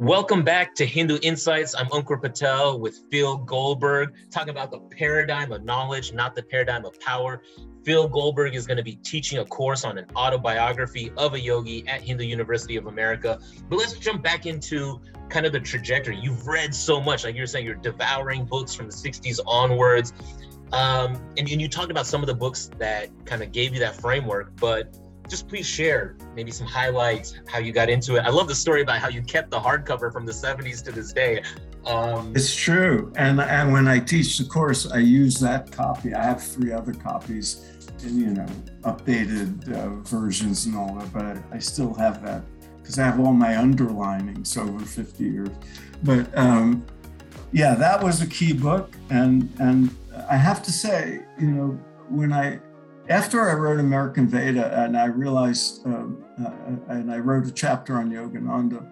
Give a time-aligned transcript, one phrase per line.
[0.00, 1.72] Welcome back to Hindu Insights.
[1.72, 6.84] I'm Ankur Patel with Phil Goldberg, talking about the paradigm of knowledge, not the paradigm
[6.84, 7.42] of power.
[7.84, 11.86] Phil Goldberg is going to be teaching a course on an autobiography of a yogi
[11.86, 13.38] at Hindu University of America.
[13.68, 16.18] But let's jump back into kind of the trajectory.
[16.20, 20.12] You've read so much, like you're saying, you're devouring books from the 60s onwards.
[20.72, 23.78] Um, and, and you talked about some of the books that kind of gave you
[23.78, 24.92] that framework, but
[25.28, 28.20] just please share maybe some highlights, how you got into it.
[28.20, 31.12] I love the story about how you kept the hardcover from the 70s to this
[31.12, 31.42] day.
[31.86, 33.12] Um, it's true.
[33.16, 36.14] And, and when I teach the course, I use that copy.
[36.14, 37.70] I have three other copies
[38.02, 38.46] in, you know,
[38.82, 42.42] updated uh, versions and all that, but I, I still have that
[42.78, 45.48] because I have all my underlinings over 50 years.
[46.02, 46.84] But um,
[47.52, 48.94] yeah, that was a key book.
[49.10, 49.94] And, and
[50.28, 52.60] I have to say, you know, when I
[53.08, 57.96] after I wrote American Veda and I realized, um, uh, and I wrote a chapter
[57.96, 58.86] on Yogananda,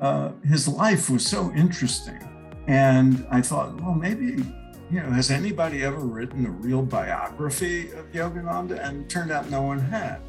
[0.00, 2.18] uh, his life was so interesting.
[2.66, 4.44] And I thought, well, maybe,
[4.90, 8.82] you know, has anybody ever written a real biography of Yogananda?
[8.86, 10.20] And turned out no one had.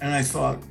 [0.00, 0.62] And I thought,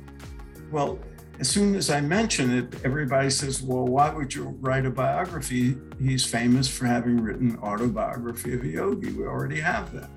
[0.70, 0.98] well,
[1.40, 5.76] as soon as I mention it, everybody says, well, why would you write a biography?
[5.98, 9.12] He's famous for having written autobiography of a yogi.
[9.12, 10.10] We already have that.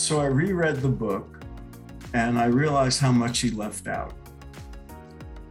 [0.00, 1.44] So I reread the book
[2.14, 4.14] and I realized how much he left out.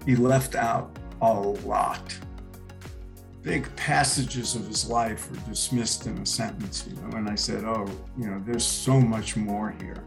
[0.08, 2.18] He left out a lot.
[3.44, 7.64] Big passages of his life were dismissed in a sentence, you know, and I said,
[7.64, 7.86] oh,
[8.18, 10.04] you know, there's so much more here.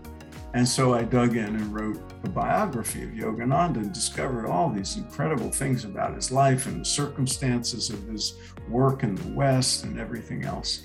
[0.54, 4.96] And so I dug in and wrote a biography of Yogananda and discovered all these
[4.96, 8.34] incredible things about his life and the circumstances of his
[8.68, 10.82] work in the West and everything else.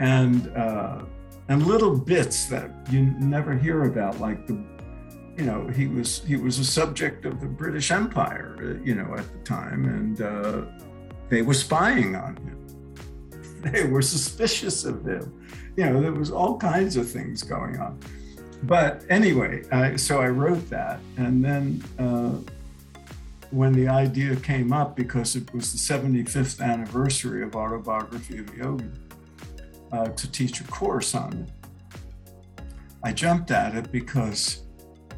[0.00, 1.04] And uh,
[1.48, 4.54] and little bits that you never hear about, like the,
[5.36, 9.14] you know, he was he was a subject of the British Empire, uh, you know,
[9.16, 10.62] at the time, and uh,
[11.28, 12.52] they were spying on him.
[13.72, 15.44] They were suspicious of him.
[15.76, 17.98] You know, there was all kinds of things going on.
[18.62, 21.82] But anyway, I, so I wrote that, and then.
[21.98, 22.38] Uh,
[23.52, 28.90] when the idea came up, because it was the 75th anniversary of Autobiography of Yogi,
[29.92, 32.64] uh, to teach a course on it.
[33.02, 34.62] I jumped at it because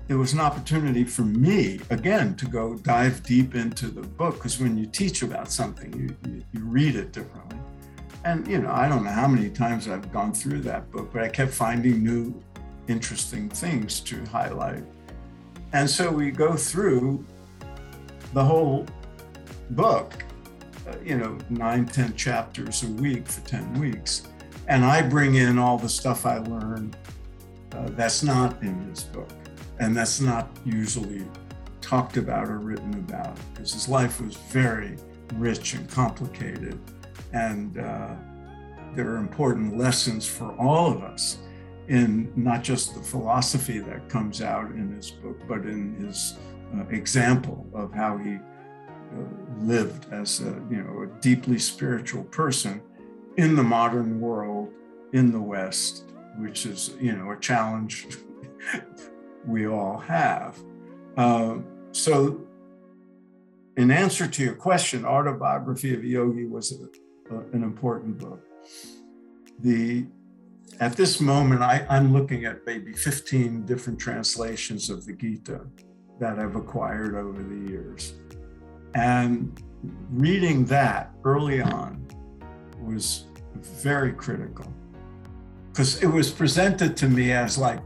[0.08, 4.36] it was an opportunity for me, again, to go dive deep into the book.
[4.36, 7.58] Because when you teach about something, you, you, you read it differently.
[8.24, 11.22] And, you know, I don't know how many times I've gone through that book, but
[11.22, 12.42] I kept finding new,
[12.88, 14.82] interesting things to highlight.
[15.72, 17.24] And so we go through
[18.32, 18.86] the whole
[19.70, 20.24] book,
[20.86, 24.22] uh, you know, nine, ten chapters a week for 10 weeks.
[24.68, 26.96] And I bring in all the stuff I learned
[27.72, 29.30] uh, that's not in his book.
[29.80, 31.24] And that's not usually
[31.80, 34.96] talked about or written about because his life was very
[35.34, 36.78] rich and complicated.
[37.32, 38.14] And uh,
[38.94, 41.38] there are important lessons for all of us
[41.88, 46.36] in not just the philosophy that comes out in his book, but in his
[46.76, 48.40] uh, example of how he uh,
[49.60, 52.82] lived as a, you know, a deeply spiritual person
[53.38, 54.68] in the modern world
[55.12, 58.06] in the West, which is, you know, a challenge
[59.46, 60.58] we all have.
[61.16, 61.58] Uh,
[61.92, 62.40] so,
[63.76, 68.44] in answer to your question, Autobiography of Yogi was a, a, an important book.
[69.60, 70.06] The
[70.80, 75.60] at this moment, I, I'm looking at maybe 15 different translations of the Gita
[76.20, 78.14] that I've acquired over the years.
[78.94, 79.60] And
[80.10, 82.07] reading that early on
[82.88, 84.72] was very critical
[85.70, 87.80] because it was presented to me as like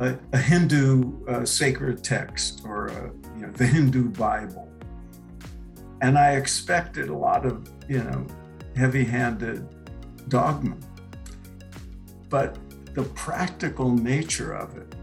[0.00, 4.68] a, a Hindu uh, sacred text or a, you know, the Hindu Bible.
[6.02, 8.26] And I expected a lot of, you know,
[8.74, 9.68] heavy handed
[10.28, 10.76] dogma.
[12.28, 12.56] But
[12.94, 14.94] the practical nature of it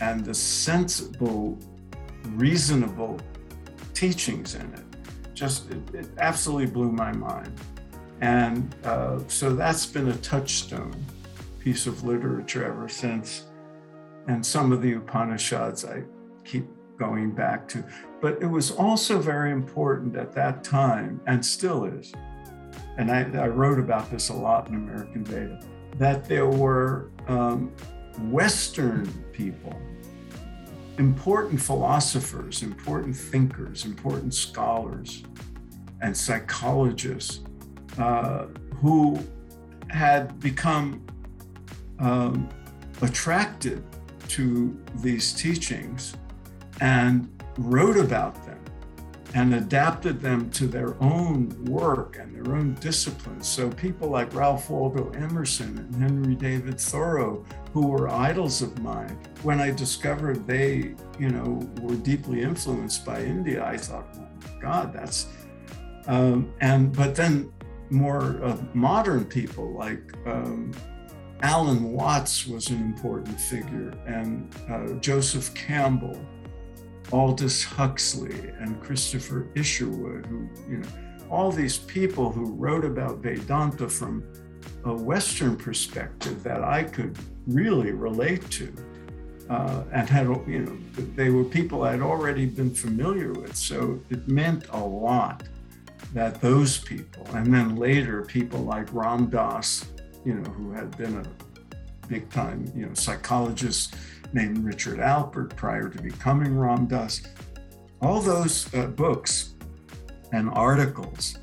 [0.00, 1.58] and the sensible,
[2.30, 3.20] reasonable
[3.94, 4.84] teachings in it
[5.34, 7.52] just, it, it absolutely blew my mind.
[8.20, 11.04] And uh, so that's been a touchstone
[11.58, 13.44] piece of literature ever since.
[14.26, 16.02] And some of the Upanishads I
[16.44, 16.66] keep
[16.98, 17.84] going back to.
[18.20, 22.12] But it was also very important at that time, and still is,
[22.96, 25.60] and I, I wrote about this a lot in American Veda,
[25.98, 27.72] that there were um,
[28.22, 29.80] Western people,
[30.98, 35.22] important philosophers, important thinkers, important scholars,
[36.00, 37.40] and psychologists
[37.98, 38.46] uh,
[38.80, 39.18] who
[39.88, 41.04] had become
[41.98, 42.48] um,
[43.02, 43.82] attracted
[44.28, 46.14] to these teachings
[46.80, 48.58] and wrote about them
[49.34, 53.46] and adapted them to their own work and their own disciplines.
[53.46, 59.18] So people like Ralph Waldo Emerson and Henry David Thoreau, who were idols of mine,
[59.42, 64.94] when I discovered they, you know, were deeply influenced by India, I thought, oh God,
[64.94, 65.26] that's,
[66.06, 67.52] um, and but then
[67.90, 70.72] more uh, modern people like um,
[71.42, 76.18] Alan Watts was an important figure, and uh, Joseph Campbell
[77.12, 80.88] Aldous Huxley and Christopher Isherwood, who, you know,
[81.30, 84.24] all these people who wrote about Vedanta from
[84.84, 88.72] a Western perspective that I could really relate to.
[89.48, 90.76] Uh, and had, you know,
[91.16, 93.56] they were people I'd already been familiar with.
[93.56, 95.44] So it meant a lot
[96.12, 99.86] that those people, and then later people like Ram Dass,
[100.24, 103.94] you know, who had been a big time, you know, psychologist
[104.32, 107.22] named Richard Alpert prior to becoming Ram Dass.
[108.00, 109.54] All those uh, books
[110.32, 111.38] and articles,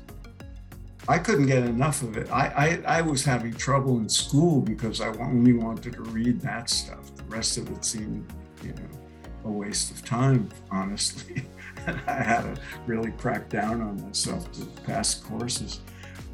[1.08, 2.30] I couldn't get enough of it.
[2.30, 6.68] I, I, I, was having trouble in school because I only wanted to read that
[6.68, 7.14] stuff.
[7.14, 8.32] The rest of it seemed,
[8.62, 9.05] you know,
[9.46, 11.44] a waste of time, honestly.
[12.06, 15.80] I had to really crack down on myself to pass courses.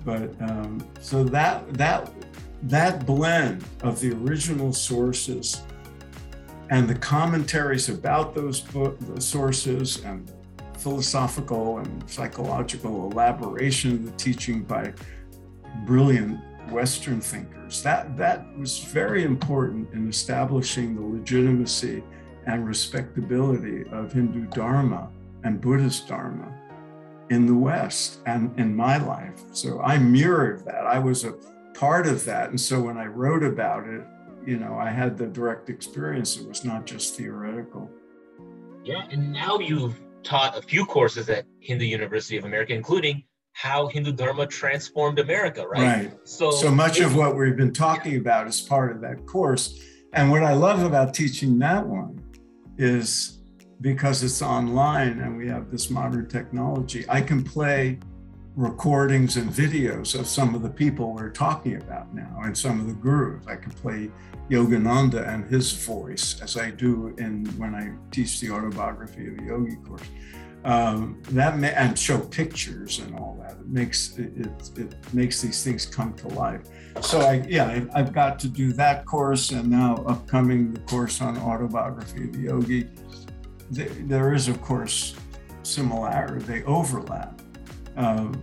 [0.05, 2.11] But um, so that that
[2.65, 5.63] that blend of the original sources
[6.71, 10.33] and the commentaries about those book, sources and
[10.79, 14.93] philosophical and psychological elaboration of the teaching by
[15.87, 17.83] brilliant Western thinkers.
[17.83, 22.03] That, that was very important in establishing the legitimacy
[22.47, 25.11] and respectability of Hindu Dharma
[25.45, 26.53] and Buddhist Dharma
[27.31, 29.41] in the West and in my life.
[29.53, 30.87] So I mirrored that.
[30.87, 31.35] I was a
[31.75, 32.51] part of that.
[32.51, 34.03] And so when I wrote about it,
[34.47, 36.37] you know, I had the direct experience.
[36.37, 37.91] It was not just theoretical.
[38.85, 43.87] Yeah, and now you've taught a few courses at Hindu University of America, including how
[43.87, 46.05] Hindu Dharma transformed America, right?
[46.05, 46.29] Right.
[46.29, 49.81] So, so much of what we've been talking about is part of that course.
[50.13, 52.23] And what I love about teaching that one
[52.79, 53.39] is
[53.81, 57.99] because it's online and we have this modern technology, I can play
[58.55, 62.87] recordings and videos of some of the people we're talking about now and some of
[62.87, 63.47] the gurus.
[63.47, 64.11] I can play
[64.51, 69.77] Yogananda and his voice, as I do in when I teach the autobiography of yogi
[69.77, 70.03] course.
[70.65, 73.53] Um, that and show pictures and all that.
[73.53, 76.61] It makes it, it, it, makes these things come to life.
[77.01, 81.21] So I yeah I, have got to do that course and now upcoming the course
[81.21, 82.89] on autobiography of the yogi.
[83.71, 85.17] there is of course
[85.65, 86.45] similarity.
[86.45, 87.41] They overlap.
[87.97, 88.41] Um,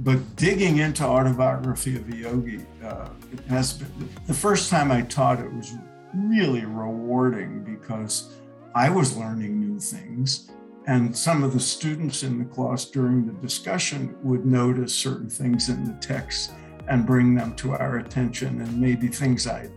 [0.00, 5.02] but digging into autobiography of a yogi uh, it has been the first time i
[5.02, 5.74] taught it was
[6.14, 8.34] really rewarding because
[8.74, 10.50] i was learning new things
[10.86, 15.68] and some of the students in the class during the discussion would notice certain things
[15.68, 16.52] in the text
[16.88, 19.68] and bring them to our attention and maybe things i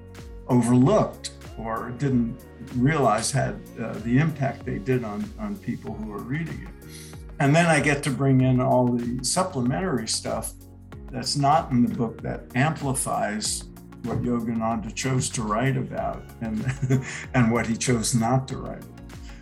[0.48, 2.38] overlooked or didn't
[2.76, 6.84] realize had uh, the impact they did on, on people who were reading it
[7.40, 10.54] and then I get to bring in all the supplementary stuff
[11.12, 13.66] that's not in the book that amplifies
[14.04, 16.66] what Yogananda chose to write about and
[17.34, 18.84] and what he chose not to write.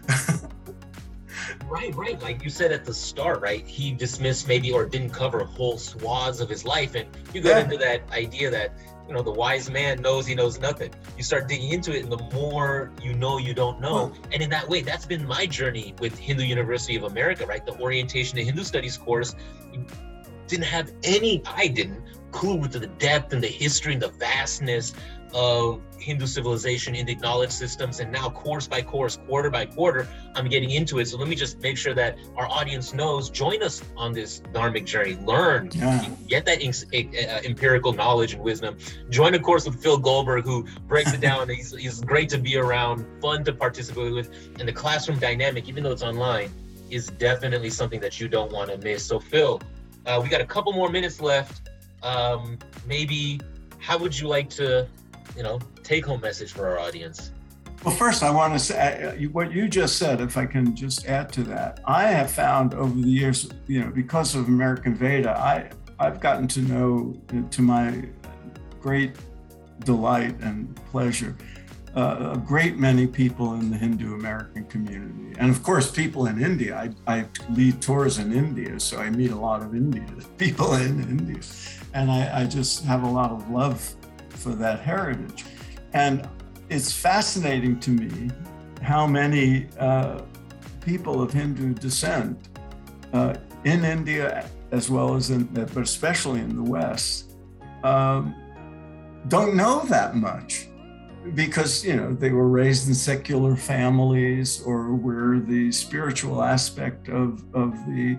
[1.71, 2.21] right, right.
[2.21, 3.65] Like you said at the start, right?
[3.65, 6.95] He dismissed maybe or didn't cover whole swaths of his life.
[6.95, 7.63] And you got yeah.
[7.63, 8.73] into that idea that
[9.07, 12.09] you know the wise man knows he knows nothing you start digging into it and
[12.09, 14.31] the more you know you don't know hmm.
[14.31, 17.77] and in that way that's been my journey with hindu university of america right the
[17.81, 19.35] orientation to hindu studies course
[20.47, 24.93] didn't have any i didn't clue with the depth and the history and the vastness
[25.33, 30.47] of Hindu civilization, Indic knowledge systems, and now course by course, quarter by quarter, I'm
[30.47, 31.07] getting into it.
[31.07, 33.29] So let me just make sure that our audience knows.
[33.29, 35.15] Join us on this dharmic journey.
[35.25, 36.09] Learn, yeah.
[36.27, 38.77] get that uh, empirical knowledge and wisdom.
[39.09, 41.47] Join a course with Phil Goldberg, who breaks it down.
[41.49, 45.83] he's, he's great to be around, fun to participate with, and the classroom dynamic, even
[45.83, 46.51] though it's online,
[46.89, 49.05] is definitely something that you don't want to miss.
[49.05, 49.61] So Phil,
[50.05, 51.69] uh, we got a couple more minutes left.
[52.03, 52.57] Um,
[52.87, 53.39] maybe
[53.77, 54.87] how would you like to
[55.35, 57.31] you know, take home message for our audience?
[57.83, 61.07] Well, first, I want to say uh, what you just said, if I can just
[61.07, 61.79] add to that.
[61.85, 66.47] I have found over the years, you know, because of American Veda, I, I've gotten
[66.49, 67.15] to know,
[67.49, 68.03] to my
[68.79, 69.15] great
[69.79, 71.35] delight and pleasure,
[71.95, 75.35] uh, a great many people in the Hindu American community.
[75.39, 76.75] And of course, people in India.
[76.75, 80.05] I, I lead tours in India, so I meet a lot of India,
[80.37, 81.41] people in India.
[81.95, 83.95] And I, I just have a lot of love
[84.31, 85.45] for that heritage.
[85.93, 86.27] And
[86.69, 88.31] it's fascinating to me
[88.81, 90.21] how many uh,
[90.85, 92.49] people of Hindu descent
[93.13, 93.35] uh,
[93.65, 97.35] in India as well as in, but especially in the West,
[97.83, 98.33] um,
[99.27, 100.67] don't know that much
[101.35, 107.43] because you know they were raised in secular families or where the spiritual aspect of
[107.53, 108.17] of the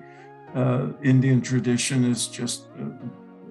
[0.55, 2.67] uh, Indian tradition is just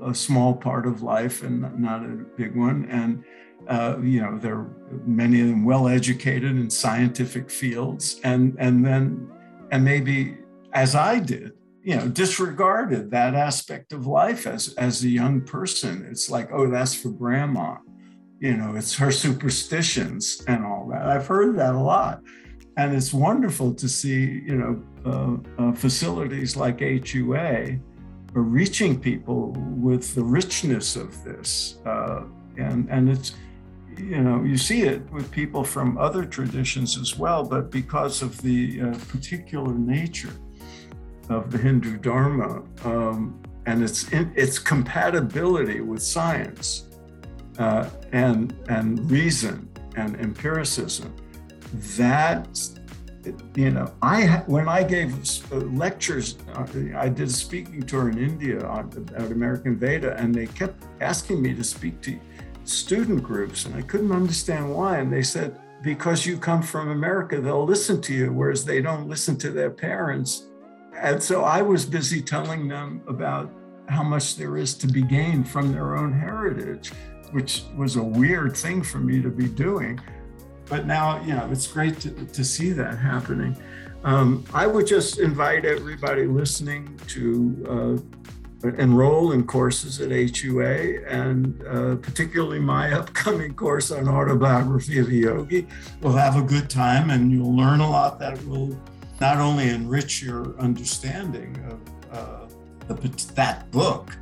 [0.03, 2.87] a, small part of life and not a big one.
[2.89, 3.23] And
[3.67, 4.67] uh, you know they're
[5.05, 8.19] many of them well educated in scientific fields.
[8.23, 9.29] And and then
[9.71, 10.37] and maybe
[10.73, 11.53] as I did
[11.83, 16.07] you know disregarded that aspect of life as as a young person.
[16.09, 17.77] It's like oh that's for grandma.
[18.39, 21.07] You know it's her superstitions and all that.
[21.07, 22.21] I've heard that a lot.
[22.77, 27.79] And it's wonderful to see you know uh, uh, facilities like hua
[28.33, 32.23] reaching people with the richness of this uh,
[32.57, 33.35] and and it's
[33.97, 38.41] you know you see it with people from other traditions as well but because of
[38.41, 40.33] the uh, particular nature
[41.29, 46.87] of the Hindu Dharma um, and its its compatibility with science
[47.57, 51.13] uh, and and reason and empiricism.
[51.97, 52.59] That
[53.55, 55.13] you know, I when I gave
[55.51, 60.47] uh, lectures, uh, I did a speaking tour in India at American Veda, and they
[60.47, 62.19] kept asking me to speak to
[62.63, 64.97] student groups, and I couldn't understand why.
[64.97, 69.07] And they said, because you come from America, they'll listen to you, whereas they don't
[69.07, 70.47] listen to their parents
[71.01, 73.51] and so I was busy telling them about
[73.87, 76.91] how much there is to be gained from their own heritage,
[77.31, 79.99] which was a weird thing for me to be doing.
[80.71, 83.57] But now, you know, it's great to, to see that happening.
[84.05, 88.01] Um, I would just invite everybody listening to
[88.63, 95.09] uh, enroll in courses at HUA, and uh, particularly my upcoming course on autobiography of
[95.09, 95.67] a yogi.
[95.99, 98.79] We'll have a good time, and you'll learn a lot that will
[99.19, 102.47] not only enrich your understanding of uh,
[102.87, 104.15] the, that book,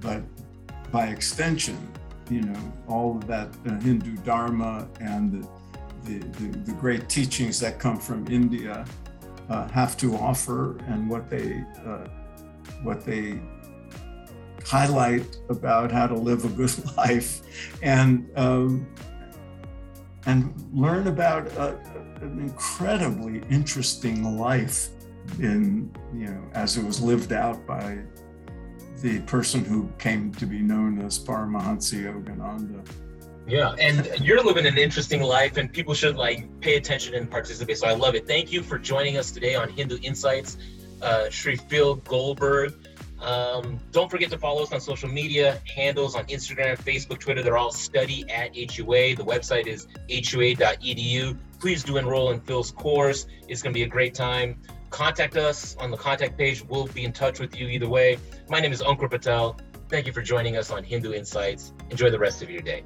[0.00, 0.22] but
[0.92, 1.76] by extension,
[2.30, 5.48] you know, all of that uh, Hindu Dharma and the,
[6.06, 8.84] the, the, the, great teachings that come from India
[9.48, 12.06] uh, have to offer and what they, uh,
[12.82, 13.40] what they
[14.64, 17.42] highlight about how to live a good life
[17.82, 18.86] and, um,
[20.26, 21.74] and learn about uh,
[22.20, 24.88] an incredibly interesting life
[25.38, 27.98] in, you know, as it was lived out by
[29.02, 32.84] the person who came to be known as Paramahansa Yogananda.
[33.46, 37.78] Yeah, and you're living an interesting life, and people should like pay attention and participate.
[37.78, 38.26] So I love it.
[38.26, 40.56] Thank you for joining us today on Hindu Insights,
[41.00, 42.74] uh, Sri Phil Goldberg.
[43.20, 47.42] Um, don't forget to follow us on social media handles on Instagram, Facebook, Twitter.
[47.42, 49.16] They're all study at HUA.
[49.16, 51.38] The website is hua.edu.
[51.60, 53.26] Please do enroll in Phil's course.
[53.48, 54.60] It's going to be a great time.
[54.90, 56.64] Contact us on the contact page.
[56.64, 58.18] We'll be in touch with you either way.
[58.48, 59.58] My name is Ankur Patel.
[59.88, 61.72] Thank you for joining us on Hindu Insights.
[61.90, 62.82] Enjoy the rest of your day.